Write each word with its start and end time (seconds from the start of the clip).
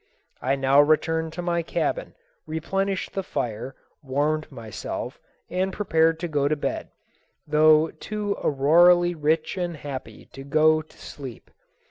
I 0.41 0.55
now 0.55 0.81
returned 0.81 1.31
to 1.33 1.43
my 1.43 1.61
cabin, 1.61 2.15
replenished 2.47 3.13
the 3.13 3.21
fire, 3.21 3.75
warmed 4.01 4.51
myself, 4.51 5.19
and 5.47 5.71
prepared 5.71 6.19
to 6.21 6.27
go 6.27 6.47
to 6.47 6.55
bed, 6.55 6.89
though 7.45 7.91
too 7.91 8.35
aurorally 8.43 9.13
rich 9.13 9.57
and 9.57 9.77
happy 9.77 10.25
to 10.33 10.43
go 10.43 10.81
to 10.81 10.97
sleep. 10.97 11.51